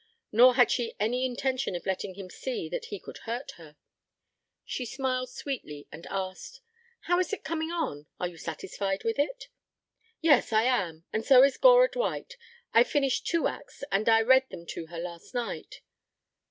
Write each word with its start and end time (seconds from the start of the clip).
Nor 0.31 0.55
had 0.55 0.71
she 0.71 0.95
any 0.99 1.27
intention 1.27 1.75
of 1.75 1.85
letting 1.85 2.15
him 2.15 2.27
see 2.27 2.67
that 2.69 2.85
he 2.85 2.99
could 2.99 3.19
hurt 3.29 3.51
her. 3.57 3.75
She 4.65 4.83
smiled 4.83 5.29
sweetly 5.29 5.87
and 5.91 6.07
asked: 6.09 6.59
"How 7.01 7.19
is 7.19 7.31
it 7.31 7.43
coming 7.43 7.69
on? 7.69 8.07
Are 8.19 8.27
you 8.27 8.37
satisfied 8.37 9.03
with 9.03 9.19
it?" 9.19 9.49
"Yes, 10.19 10.51
I 10.51 10.63
am. 10.63 11.05
And 11.13 11.23
so 11.23 11.43
is 11.43 11.55
Gora 11.57 11.87
Dwight. 11.87 12.35
I've 12.73 12.89
finished 12.89 13.27
two 13.27 13.47
acts 13.47 13.83
and 13.91 14.09
I 14.09 14.23
read 14.23 14.49
them 14.49 14.65
to 14.73 14.87
her 14.87 14.97
last 14.97 15.35
night." 15.35 15.81